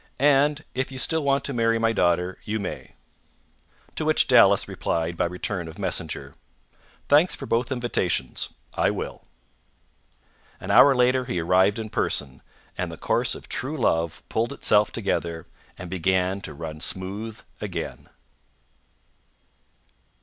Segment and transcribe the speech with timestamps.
[0.17, 2.95] And if you still want to marry my daughter, you may."
[3.95, 6.33] To which Dallas replied by return of messenger:
[7.07, 8.49] "Thanks for both invitations.
[8.73, 9.25] I will."
[10.59, 12.41] An hour later he arrived in person,
[12.75, 15.45] and the course of true love pulled itself together,
[15.77, 18.09] and began to run smooth again.